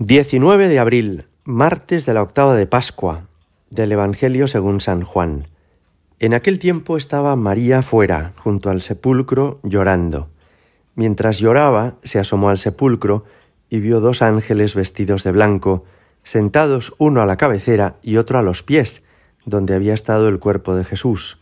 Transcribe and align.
19 0.00 0.68
de 0.68 0.78
abril, 0.78 1.26
martes 1.42 2.06
de 2.06 2.14
la 2.14 2.22
octava 2.22 2.54
de 2.54 2.66
Pascua, 2.66 3.26
del 3.68 3.90
Evangelio 3.90 4.46
según 4.46 4.80
San 4.80 5.02
Juan. 5.02 5.48
En 6.20 6.34
aquel 6.34 6.60
tiempo 6.60 6.96
estaba 6.96 7.34
María 7.34 7.82
fuera, 7.82 8.32
junto 8.36 8.70
al 8.70 8.80
sepulcro, 8.80 9.58
llorando. 9.64 10.28
Mientras 10.94 11.40
lloraba, 11.40 11.96
se 12.04 12.20
asomó 12.20 12.50
al 12.50 12.58
sepulcro 12.58 13.24
y 13.68 13.80
vio 13.80 13.98
dos 13.98 14.22
ángeles 14.22 14.76
vestidos 14.76 15.24
de 15.24 15.32
blanco, 15.32 15.84
sentados 16.22 16.94
uno 16.98 17.20
a 17.20 17.26
la 17.26 17.36
cabecera 17.36 17.96
y 18.00 18.18
otro 18.18 18.38
a 18.38 18.42
los 18.42 18.62
pies, 18.62 19.02
donde 19.46 19.74
había 19.74 19.94
estado 19.94 20.28
el 20.28 20.38
cuerpo 20.38 20.76
de 20.76 20.84
Jesús. 20.84 21.40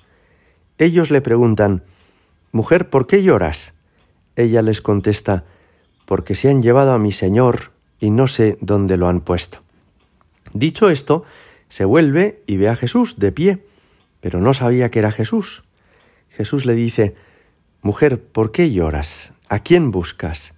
Ellos 0.79 1.11
le 1.11 1.21
preguntan, 1.21 1.83
Mujer, 2.53 2.89
¿por 2.89 3.07
qué 3.07 3.23
lloras? 3.23 3.75
Ella 4.35 4.63
les 4.63 4.81
contesta, 4.81 5.45
Porque 6.07 6.35
se 6.35 6.49
han 6.49 6.63
llevado 6.63 6.93
a 6.93 6.99
mi 6.99 7.13
Señor 7.13 7.76
y 8.01 8.11
no 8.11 8.27
sé 8.27 8.59
dónde 8.61 8.97
lo 8.97 9.09
han 9.09 9.21
puesto. 9.21 9.59
Dicho 10.53 10.91
esto, 10.91 11.25
se 11.69 11.85
vuelve 11.85 12.43
y 12.47 12.57
ve 12.57 12.69
a 12.69 12.77
Jesús 12.77 13.19
de 13.19 13.33
pie, 13.33 13.59
pero 14.21 14.41
no 14.41 14.55
sabía 14.55 14.91
que 14.91 15.01
era 15.01 15.13
Jesús. 15.13 15.65
Jesús 16.31 16.67
le 16.67 16.75
dice, 16.75 17.15
Mujer, 17.83 18.21
¿por 18.21 18.53
qué 18.53 18.73
lloras? 18.73 19.33
¿A 19.49 19.61
quién 19.61 19.91
buscas? 19.91 20.55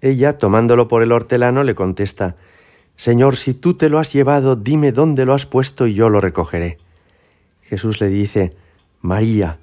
Ella, 0.00 0.38
tomándolo 0.38 0.88
por 0.88 1.02
el 1.02 1.12
hortelano, 1.12 1.64
le 1.64 1.74
contesta, 1.74 2.36
Señor, 2.96 3.36
si 3.36 3.54
tú 3.54 3.74
te 3.74 3.88
lo 3.88 3.98
has 3.98 4.12
llevado, 4.12 4.56
dime 4.56 4.92
dónde 4.92 5.24
lo 5.24 5.34
has 5.34 5.46
puesto 5.46 5.86
y 5.86 5.94
yo 5.94 6.08
lo 6.08 6.20
recogeré. 6.20 6.78
Jesús 7.62 8.00
le 8.00 8.08
dice, 8.08 8.54
María. 9.00 9.58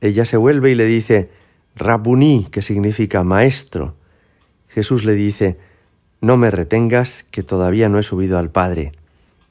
Ella 0.00 0.24
se 0.24 0.36
vuelve 0.36 0.70
y 0.70 0.74
le 0.74 0.84
dice, 0.84 1.30
Rabuní, 1.74 2.46
que 2.50 2.62
significa 2.62 3.24
maestro. 3.24 3.96
Jesús 4.68 5.04
le 5.04 5.14
dice, 5.14 5.58
no 6.26 6.36
me 6.36 6.50
retengas, 6.50 7.24
que 7.30 7.42
todavía 7.42 7.88
no 7.88 7.98
he 7.98 8.02
subido 8.02 8.38
al 8.38 8.50
Padre. 8.50 8.92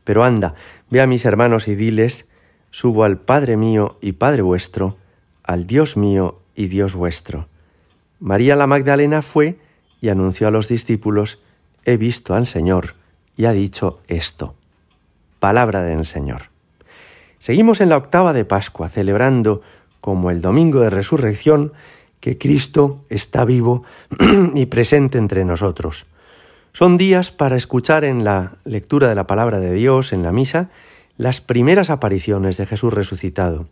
Pero 0.03 0.23
anda, 0.23 0.53
ve 0.89 1.01
a 1.01 1.07
mis 1.07 1.25
hermanos 1.25 1.67
y 1.67 1.75
diles, 1.75 2.27
subo 2.69 3.05
al 3.05 3.17
Padre 3.17 3.57
mío 3.57 3.97
y 4.01 4.11
Padre 4.11 4.41
vuestro, 4.41 4.97
al 5.43 5.65
Dios 5.65 5.95
mío 5.97 6.41
y 6.55 6.67
Dios 6.67 6.93
vuestro. 6.93 7.47
María 8.19 8.55
la 8.55 8.67
Magdalena 8.67 9.21
fue 9.21 9.57
y 10.01 10.09
anunció 10.09 10.47
a 10.47 10.51
los 10.51 10.67
discípulos, 10.67 11.39
he 11.85 11.97
visto 11.97 12.35
al 12.35 12.45
Señor, 12.45 12.95
y 13.37 13.45
ha 13.45 13.53
dicho 13.53 13.99
esto. 14.07 14.55
Palabra 15.39 15.81
del 15.83 16.05
Señor. 16.05 16.49
Seguimos 17.39 17.79
en 17.79 17.89
la 17.89 17.97
octava 17.97 18.33
de 18.33 18.45
Pascua, 18.45 18.89
celebrando, 18.89 19.61
como 20.01 20.29
el 20.29 20.41
domingo 20.41 20.81
de 20.81 20.89
resurrección, 20.89 21.73
que 22.19 22.37
Cristo 22.37 23.03
está 23.09 23.45
vivo 23.45 23.83
y 24.55 24.65
presente 24.65 25.17
entre 25.17 25.45
nosotros. 25.45 26.05
Son 26.77 26.97
días 26.97 27.31
para 27.31 27.55
escuchar 27.55 28.03
en 28.03 28.25
la 28.25 28.57
lectura 28.65 29.07
de 29.07 29.15
la 29.15 29.27
palabra 29.27 29.61
de 29.61 29.71
Dios, 29.71 30.11
en 30.11 30.23
la 30.23 30.33
misa, 30.33 30.71
las 31.15 31.39
primeras 31.39 31.89
apariciones 31.89 32.57
de 32.57 32.65
Jesús 32.65 32.93
resucitado. 32.93 33.69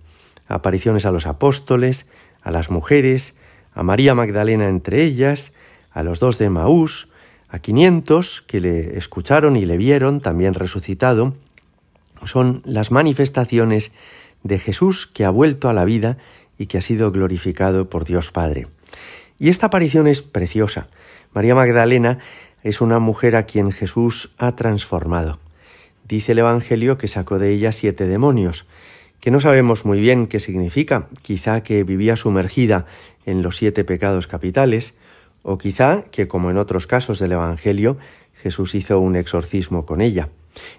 Apariciones 0.48 1.06
a 1.06 1.12
los 1.12 1.28
apóstoles, 1.28 2.06
a 2.44 2.50
las 2.50 2.72
mujeres, 2.72 3.34
a 3.74 3.84
María 3.84 4.16
Magdalena 4.16 4.70
entre 4.70 5.04
ellas, 5.04 5.52
a 5.92 6.02
los 6.02 6.22
dos 6.22 6.38
de 6.38 6.50
Maús, 6.50 7.10
a 7.50 7.60
quinientos 7.60 8.42
que 8.42 8.62
le 8.62 8.98
escucharon 8.98 9.58
y 9.58 9.66
le 9.66 9.76
vieron 9.76 10.22
también 10.22 10.54
resucitado. 10.54 11.36
Son 12.24 12.62
las 12.64 12.90
manifestaciones 12.90 13.92
de 14.44 14.60
Jesús 14.60 15.08
que 15.08 15.26
ha 15.26 15.30
vuelto 15.30 15.68
a 15.68 15.74
la 15.74 15.84
vida 15.84 16.20
y 16.58 16.68
que 16.68 16.78
ha 16.78 16.82
sido 16.82 17.12
glorificado 17.12 17.90
por 17.90 18.06
Dios 18.06 18.32
Padre. 18.32 18.68
Y 19.40 19.50
esta 19.50 19.66
aparición 19.66 20.08
es 20.08 20.22
preciosa. 20.22 20.88
María 21.34 21.54
Magdalena 21.54 22.20
es 22.64 22.82
una 22.82 23.00
mujer 23.00 23.36
a 23.36 23.44
quien 23.44 23.72
Jesús 23.72 24.34
ha 24.38 24.56
transformado. 24.56 25.40
Dice 26.08 26.32
el 26.32 26.40
Evangelio 26.40 26.98
que 26.98 27.08
sacó 27.08 27.40
de 27.40 27.52
ella 27.52 27.72
siete 27.72 28.08
demonios, 28.08 28.66
que 29.20 29.32
no 29.32 29.40
sabemos 29.40 29.86
muy 29.86 30.00
bien 30.00 30.28
qué 30.28 30.40
significa, 30.40 31.08
quizá 31.22 31.62
que 31.64 31.84
vivía 31.84 32.16
sumergida 32.16 32.86
en 33.26 33.42
los 33.42 33.58
siete 33.58 33.84
pecados 33.84 34.28
capitales, 34.28 34.96
o 35.44 35.58
quizá 35.58 36.04
que, 36.12 36.28
como 36.28 36.52
en 36.52 36.58
otros 36.58 36.88
casos 36.88 37.20
del 37.20 37.34
Evangelio, 37.34 37.98
Jesús 38.34 38.76
hizo 38.76 39.00
un 39.00 39.16
exorcismo 39.16 39.86
con 39.86 40.02
ella. 40.02 40.30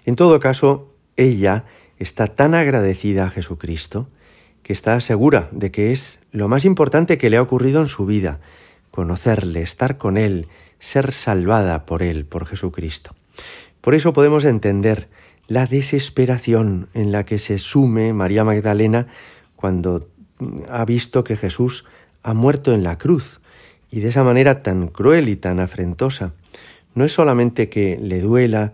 En 0.05 0.15
todo 0.15 0.39
caso, 0.39 0.91
ella 1.17 1.65
está 1.97 2.27
tan 2.27 2.53
agradecida 2.53 3.25
a 3.25 3.29
Jesucristo 3.29 4.07
que 4.63 4.73
está 4.73 4.99
segura 4.99 5.47
de 5.51 5.71
que 5.71 5.91
es 5.91 6.19
lo 6.31 6.47
más 6.47 6.65
importante 6.65 7.17
que 7.17 7.29
le 7.29 7.37
ha 7.37 7.41
ocurrido 7.41 7.81
en 7.81 7.87
su 7.87 8.05
vida, 8.05 8.39
conocerle, 8.91 9.61
estar 9.61 9.97
con 9.97 10.17
Él, 10.17 10.47
ser 10.79 11.11
salvada 11.11 11.85
por 11.85 12.03
Él, 12.03 12.25
por 12.25 12.45
Jesucristo. 12.45 13.15
Por 13.81 13.95
eso 13.95 14.13
podemos 14.13 14.45
entender 14.45 15.09
la 15.47 15.67
desesperación 15.67 16.89
en 16.93 17.11
la 17.11 17.25
que 17.25 17.39
se 17.39 17.59
sume 17.59 18.13
María 18.13 18.43
Magdalena 18.43 19.07
cuando 19.55 20.09
ha 20.69 20.85
visto 20.85 21.23
que 21.23 21.37
Jesús 21.37 21.85
ha 22.23 22.33
muerto 22.33 22.73
en 22.73 22.83
la 22.83 22.97
cruz 22.97 23.39
y 23.91 23.99
de 23.99 24.09
esa 24.09 24.23
manera 24.23 24.63
tan 24.63 24.87
cruel 24.87 25.29
y 25.29 25.35
tan 25.35 25.59
afrentosa. 25.59 26.33
No 26.95 27.05
es 27.05 27.13
solamente 27.13 27.69
que 27.69 27.97
le 28.01 28.19
duela 28.19 28.73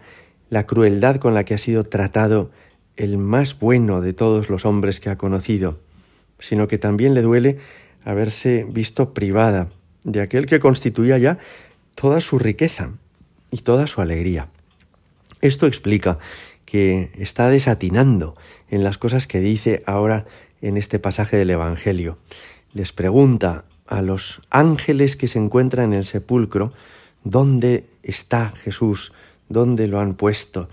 la 0.49 0.65
crueldad 0.65 1.17
con 1.17 1.33
la 1.33 1.43
que 1.43 1.53
ha 1.53 1.57
sido 1.57 1.83
tratado 1.83 2.51
el 2.95 3.17
más 3.17 3.59
bueno 3.59 4.01
de 4.01 4.13
todos 4.13 4.49
los 4.49 4.65
hombres 4.65 4.99
que 4.99 5.09
ha 5.09 5.17
conocido, 5.17 5.79
sino 6.39 6.67
que 6.67 6.77
también 6.77 7.13
le 7.13 7.21
duele 7.21 7.57
haberse 8.03 8.65
visto 8.69 9.13
privada 9.13 9.69
de 10.03 10.21
aquel 10.21 10.45
que 10.45 10.59
constituía 10.59 11.17
ya 11.17 11.37
toda 12.01 12.19
su 12.19 12.39
riqueza 12.39 12.93
y 13.51 13.57
toda 13.57 13.85
su 13.85 14.01
alegría. 14.01 14.47
Esto 15.39 15.67
explica 15.67 16.17
que 16.65 17.11
está 17.15 17.47
desatinando 17.49 18.33
en 18.71 18.83
las 18.83 18.97
cosas 18.97 19.27
que 19.27 19.39
dice 19.39 19.83
ahora 19.85 20.25
en 20.63 20.77
este 20.77 20.97
pasaje 20.97 21.37
del 21.37 21.51
Evangelio. 21.51 22.17
Les 22.73 22.91
pregunta 22.91 23.65
a 23.85 24.01
los 24.01 24.41
ángeles 24.49 25.15
que 25.15 25.27
se 25.27 25.37
encuentran 25.37 25.93
en 25.93 25.99
el 25.99 26.07
sepulcro, 26.07 26.73
¿dónde 27.23 27.85
está 28.01 28.49
Jesús? 28.49 29.13
¿Dónde 29.47 29.87
lo 29.87 29.99
han 29.99 30.15
puesto? 30.15 30.69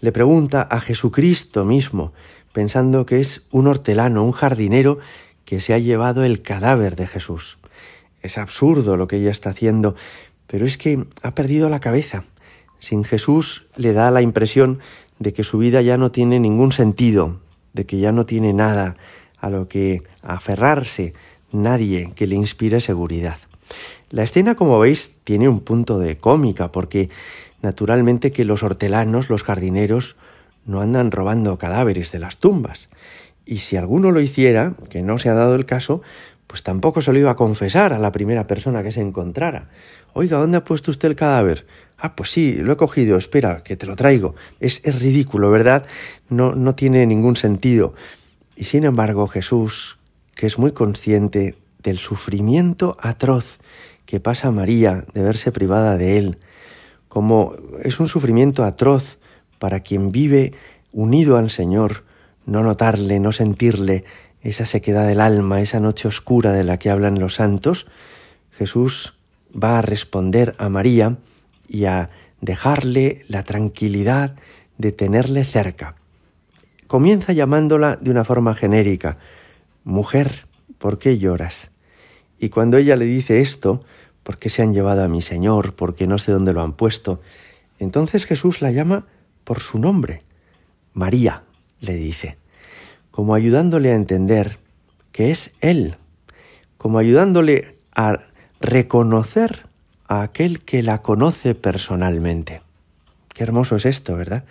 Le 0.00 0.12
pregunta 0.12 0.62
a 0.62 0.80
Jesucristo 0.80 1.66
mismo, 1.66 2.14
pensando 2.54 3.04
que 3.04 3.20
es 3.20 3.44
un 3.50 3.66
hortelano, 3.66 4.24
un 4.24 4.32
jardinero 4.32 4.98
que 5.44 5.60
se 5.60 5.74
ha 5.74 5.78
llevado 5.78 6.24
el 6.24 6.40
cadáver 6.40 6.96
de 6.96 7.06
Jesús. 7.06 7.58
Es 8.22 8.38
absurdo 8.38 8.96
lo 8.96 9.08
que 9.08 9.16
ella 9.16 9.30
está 9.30 9.50
haciendo, 9.50 9.94
pero 10.50 10.66
es 10.66 10.76
que 10.78 11.04
ha 11.22 11.30
perdido 11.30 11.70
la 11.70 11.78
cabeza. 11.78 12.24
Sin 12.80 13.04
Jesús 13.04 13.66
le 13.76 13.92
da 13.92 14.10
la 14.10 14.20
impresión 14.20 14.80
de 15.20 15.32
que 15.32 15.44
su 15.44 15.58
vida 15.58 15.80
ya 15.80 15.96
no 15.96 16.10
tiene 16.10 16.40
ningún 16.40 16.72
sentido, 16.72 17.38
de 17.72 17.86
que 17.86 17.98
ya 17.98 18.10
no 18.10 18.26
tiene 18.26 18.52
nada 18.52 18.96
a 19.38 19.48
lo 19.48 19.68
que 19.68 20.02
aferrarse, 20.22 21.14
nadie 21.52 22.10
que 22.16 22.26
le 22.26 22.34
inspire 22.34 22.80
seguridad. 22.80 23.38
La 24.10 24.24
escena, 24.24 24.56
como 24.56 24.80
veis, 24.80 25.12
tiene 25.22 25.48
un 25.48 25.60
punto 25.60 26.00
de 26.00 26.18
cómica, 26.18 26.72
porque 26.72 27.10
naturalmente 27.62 28.32
que 28.32 28.44
los 28.44 28.64
hortelanos, 28.64 29.30
los 29.30 29.44
jardineros, 29.44 30.16
no 30.66 30.80
andan 30.80 31.12
robando 31.12 31.58
cadáveres 31.58 32.10
de 32.10 32.18
las 32.18 32.38
tumbas. 32.38 32.88
Y 33.46 33.58
si 33.58 33.76
alguno 33.76 34.10
lo 34.10 34.20
hiciera, 34.20 34.74
que 34.88 35.02
no 35.02 35.18
se 35.18 35.28
ha 35.28 35.34
dado 35.34 35.54
el 35.54 35.64
caso, 35.64 36.02
pues 36.50 36.64
tampoco 36.64 37.00
se 37.00 37.12
lo 37.12 37.18
iba 37.20 37.30
a 37.30 37.36
confesar 37.36 37.92
a 37.92 37.98
la 37.98 38.10
primera 38.10 38.48
persona 38.48 38.82
que 38.82 38.90
se 38.90 39.00
encontrara. 39.00 39.68
Oiga, 40.12 40.38
¿dónde 40.38 40.58
ha 40.58 40.64
puesto 40.64 40.90
usted 40.90 41.08
el 41.08 41.16
cadáver? 41.16 41.66
Ah, 41.98 42.16
pues 42.16 42.30
sí, 42.30 42.54
lo 42.54 42.72
he 42.72 42.76
cogido, 42.76 43.18
espera, 43.18 43.62
que 43.62 43.76
te 43.76 43.86
lo 43.86 43.96
traigo. 43.96 44.34
Es, 44.58 44.80
es 44.84 45.00
ridículo, 45.00 45.50
¿verdad? 45.50 45.86
No, 46.28 46.54
no 46.54 46.74
tiene 46.74 47.06
ningún 47.06 47.36
sentido. 47.36 47.94
Y 48.56 48.64
sin 48.64 48.84
embargo, 48.84 49.28
Jesús, 49.28 49.98
que 50.34 50.46
es 50.46 50.58
muy 50.58 50.72
consciente 50.72 51.56
del 51.82 51.98
sufrimiento 51.98 52.96
atroz 53.00 53.58
que 54.06 54.18
pasa 54.20 54.50
María 54.50 55.04
de 55.14 55.22
verse 55.22 55.52
privada 55.52 55.96
de 55.96 56.18
él, 56.18 56.38
como 57.08 57.54
es 57.82 58.00
un 58.00 58.08
sufrimiento 58.08 58.64
atroz 58.64 59.18
para 59.58 59.80
quien 59.80 60.10
vive 60.10 60.54
unido 60.92 61.36
al 61.36 61.50
Señor, 61.50 62.04
no 62.44 62.62
notarle, 62.62 63.20
no 63.20 63.30
sentirle 63.30 64.04
esa 64.42 64.66
sequedad 64.66 65.06
del 65.06 65.20
alma, 65.20 65.60
esa 65.60 65.80
noche 65.80 66.08
oscura 66.08 66.52
de 66.52 66.64
la 66.64 66.78
que 66.78 66.90
hablan 66.90 67.20
los 67.20 67.34
santos, 67.34 67.86
Jesús 68.50 69.14
va 69.54 69.78
a 69.78 69.82
responder 69.82 70.54
a 70.58 70.68
María 70.68 71.18
y 71.68 71.84
a 71.84 72.10
dejarle 72.40 73.22
la 73.28 73.42
tranquilidad 73.42 74.36
de 74.78 74.92
tenerle 74.92 75.44
cerca. 75.44 75.96
Comienza 76.86 77.32
llamándola 77.32 77.96
de 77.96 78.10
una 78.10 78.24
forma 78.24 78.54
genérica, 78.54 79.18
Mujer, 79.84 80.46
¿por 80.78 80.98
qué 80.98 81.18
lloras? 81.18 81.70
Y 82.38 82.50
cuando 82.50 82.76
ella 82.76 82.96
le 82.96 83.06
dice 83.06 83.40
esto, 83.40 83.82
¿por 84.22 84.38
qué 84.38 84.50
se 84.50 84.62
han 84.62 84.74
llevado 84.74 85.02
a 85.02 85.08
mi 85.08 85.22
Señor? 85.22 85.74
¿Por 85.74 85.94
qué 85.94 86.06
no 86.06 86.18
sé 86.18 86.32
dónde 86.32 86.52
lo 86.52 86.62
han 86.62 86.72
puesto? 86.72 87.20
Entonces 87.78 88.26
Jesús 88.26 88.60
la 88.60 88.70
llama 88.72 89.06
por 89.44 89.60
su 89.60 89.78
nombre. 89.78 90.22
María, 90.92 91.44
le 91.80 91.94
dice, 91.94 92.36
como 93.10 93.34
ayudándole 93.34 93.92
a 93.92 93.94
entender 93.94 94.58
que 95.12 95.30
es 95.30 95.52
Él, 95.60 95.96
como 96.76 96.98
ayudándole 96.98 97.78
a 97.94 98.20
reconocer 98.60 99.66
a 100.06 100.22
aquel 100.22 100.60
que 100.60 100.82
la 100.82 101.02
conoce 101.02 101.54
personalmente. 101.54 102.62
Qué 103.28 103.42
hermoso 103.42 103.76
es 103.76 103.86
esto, 103.86 104.16
¿verdad? 104.16 104.44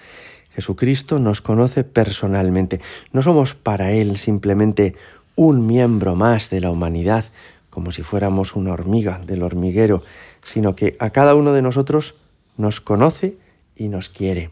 Jesucristo 0.52 1.20
nos 1.20 1.42
conoce 1.42 1.84
personalmente. 1.84 2.82
No 3.14 3.22
somos 3.22 3.54
para 3.54 3.92
Él 3.92 4.18
simplemente 4.18 4.96
un 5.36 5.68
miembro 5.68 6.16
más 6.16 6.50
de 6.50 6.60
la 6.60 6.72
humanidad, 6.72 7.26
como 7.70 7.92
si 7.92 8.02
fuéramos 8.02 8.56
una 8.56 8.74
hormiga 8.74 9.22
del 9.26 9.44
hormiguero, 9.44 10.04
sino 10.44 10.76
que 10.76 10.98
a 11.00 11.12
cada 11.12 11.36
uno 11.36 11.54
de 11.54 11.62
nosotros 11.62 12.16
nos 12.58 12.82
conoce 12.82 13.38
y 13.76 13.88
nos 13.90 14.10
quiere. 14.10 14.50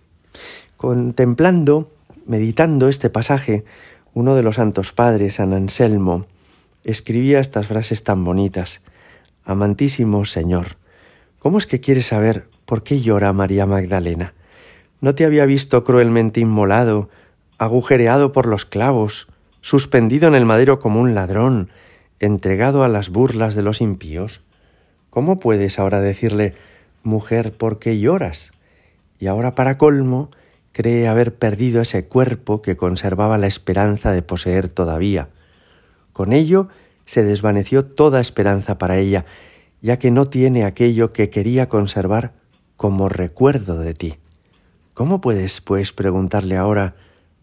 Contemplando, 0.77 1.91
meditando 2.25 2.87
este 2.87 3.09
pasaje, 3.09 3.65
uno 4.13 4.35
de 4.35 4.43
los 4.43 4.57
santos 4.57 4.93
padres, 4.93 5.35
San 5.35 5.53
Anselmo, 5.53 6.25
escribía 6.83 7.39
estas 7.39 7.67
frases 7.67 8.03
tan 8.03 8.23
bonitas. 8.23 8.81
Amantísimo 9.47 10.25
Señor, 10.25 10.75
¿cómo 11.39 11.57
es 11.57 11.67
que 11.67 11.79
quieres 11.79 12.07
saber 12.07 12.49
por 12.65 12.83
qué 12.83 12.99
llora 12.99 13.31
María 13.31 13.65
Magdalena? 13.65 14.33
¿No 14.99 15.15
te 15.15 15.23
había 15.23 15.45
visto 15.45 15.85
cruelmente 15.85 16.41
inmolado, 16.41 17.07
agujereado 17.57 18.33
por 18.33 18.45
los 18.45 18.65
clavos, 18.65 19.29
suspendido 19.61 20.27
en 20.27 20.35
el 20.35 20.43
madero 20.43 20.79
como 20.79 20.99
un 20.99 21.15
ladrón, 21.15 21.69
entregado 22.19 22.83
a 22.83 22.89
las 22.89 23.07
burlas 23.07 23.55
de 23.55 23.61
los 23.61 23.79
impíos? 23.79 24.41
¿Cómo 25.09 25.39
puedes 25.39 25.79
ahora 25.79 26.01
decirle, 26.01 26.53
mujer, 27.03 27.53
¿por 27.53 27.79
qué 27.79 28.01
lloras? 28.01 28.51
Y 29.17 29.27
ahora 29.27 29.55
para 29.55 29.77
colmo, 29.77 30.29
cree 30.73 31.07
haber 31.07 31.33
perdido 31.33 31.81
ese 31.81 32.05
cuerpo 32.05 32.61
que 32.61 32.75
conservaba 32.75 33.37
la 33.37 33.47
esperanza 33.47 34.11
de 34.11 34.23
poseer 34.23 34.67
todavía. 34.67 35.29
Con 36.11 36.33
ello 36.33 36.67
se 37.07 37.23
desvaneció 37.23 37.85
toda 37.85 38.21
esperanza 38.21 38.77
para 38.77 38.97
ella, 38.97 39.25
ya 39.81 39.97
que 39.97 40.11
no 40.11 40.25
tiene 40.25 40.65
aquello 40.65 41.13
que 41.13 41.31
quería 41.31 41.69
conservar 41.69 42.33
como 42.75 43.09
recuerdo 43.09 43.79
de 43.79 43.93
ti. 43.95 44.17
¿Cómo 44.93 45.21
puedes, 45.21 45.61
pues, 45.61 45.93
preguntarle 45.93 46.57
ahora, 46.57 46.95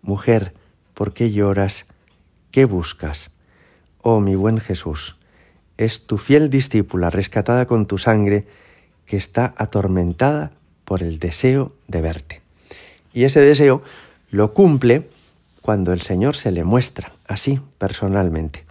mujer, 0.02 0.54
¿por 0.92 1.14
qué 1.14 1.32
lloras? 1.32 1.86
¿Qué 2.50 2.66
buscas? 2.66 3.30
Oh, 4.02 4.20
mi 4.20 4.34
buen 4.34 4.60
Jesús, 4.60 5.16
es 5.78 6.06
tu 6.06 6.18
fiel 6.18 6.50
discípula 6.50 7.10
rescatada 7.10 7.66
con 7.66 7.86
tu 7.86 7.96
sangre 7.96 8.46
que 9.06 9.16
está 9.16 9.54
atormentada 9.56 10.52
por 10.84 11.02
el 11.02 11.18
deseo 11.18 11.72
de 11.88 12.02
verte. 12.02 12.42
Y 13.14 13.24
ese 13.24 13.40
deseo 13.40 13.82
lo 14.30 14.52
cumple 14.52 15.08
cuando 15.62 15.94
el 15.94 16.02
Señor 16.02 16.36
se 16.36 16.50
le 16.52 16.64
muestra 16.64 17.12
así 17.26 17.60
personalmente. 17.78 18.64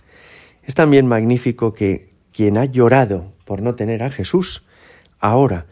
Es 0.65 0.75
también 0.75 1.07
magnífico 1.07 1.73
que 1.73 2.13
quien 2.31 2.57
ha 2.57 2.65
llorado 2.65 3.33
por 3.45 3.61
no 3.61 3.75
tener 3.75 4.03
a 4.03 4.09
Jesús, 4.09 4.63
ahora, 5.19 5.65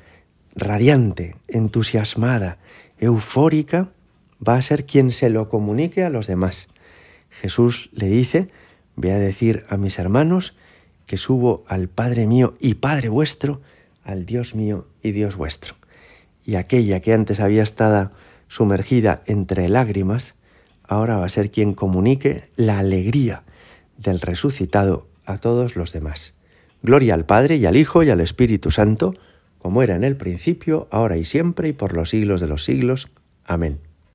radiante, 0.56 1.36
entusiasmada, 1.48 2.58
eufórica, 3.00 3.90
va 4.46 4.56
a 4.56 4.62
ser 4.62 4.86
quien 4.86 5.12
se 5.12 5.30
lo 5.30 5.50
comunique 5.50 6.04
a 6.04 6.10
los 6.10 6.28
demás. 6.28 6.68
Jesús 7.30 7.90
le 7.94 8.08
dice, 8.08 8.48
ve 8.96 9.14
a 9.14 9.20
decir 9.20 9.66
a 9.70 9.78
mis 9.78 9.98
hermanos 9.98 10.56
que 11.06 11.18
subo 11.18 11.64
al 11.68 11.88
Padre 11.88 12.28
mío 12.28 12.54
y 12.60 12.76
Padre 12.76 13.10
vuestro, 13.10 13.62
al 14.04 14.26
Dios 14.26 14.56
mío 14.56 14.88
y 15.02 15.12
Dios 15.12 15.36
vuestro. 15.36 15.76
Y 16.46 16.56
aquella 16.56 17.00
que 17.00 17.14
antes 17.14 17.40
había 17.40 17.64
estado 17.64 18.12
sumergida 18.48 19.24
entre 19.26 19.70
lágrimas, 19.70 20.36
ahora 20.88 21.18
va 21.18 21.26
a 21.26 21.30
ser 21.30 21.52
quien 21.52 21.74
comunique 21.74 22.50
la 22.56 22.80
alegría 22.80 23.44
del 24.02 24.22
resucitado 24.22 25.08
a 25.26 25.38
todos 25.38 25.76
los 25.76 25.94
demás. 25.94 26.34
Gloria 26.82 27.14
al 27.14 27.26
Padre 27.26 27.58
y 27.58 27.66
al 27.66 27.78
Hijo 27.78 28.04
y 28.04 28.10
al 28.10 28.22
Espíritu 28.22 28.72
Santo, 28.72 29.14
como 29.60 29.84
era 29.84 29.96
en 29.96 30.04
el 30.04 30.18
principio, 30.18 30.88
ahora 30.92 31.18
y 31.18 31.26
siempre 31.26 31.70
y 31.70 31.74
por 31.74 31.94
los 31.94 32.10
siglos 32.10 32.42
de 32.42 32.48
los 32.48 32.64
siglos. 32.64 33.10
Amén. 33.46 33.91